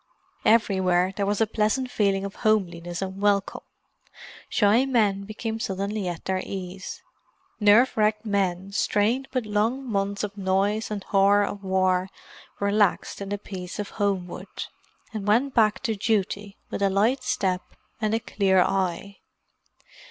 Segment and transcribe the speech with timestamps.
[0.45, 3.61] Everywhere there was a pleasant feeling of homeliness and welcome;
[4.49, 7.03] shy men became suddenly at their ease;
[7.59, 12.09] nerve racked men, strained with long months of the noise and horror of war,
[12.59, 14.63] relaxed in the peace of Homewood,
[15.13, 17.61] and went back to duty with a light step
[18.01, 19.17] and a clear eye.